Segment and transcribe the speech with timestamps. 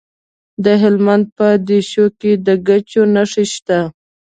[0.63, 3.79] د هلمند په دیشو کې د ګچ نښې شته.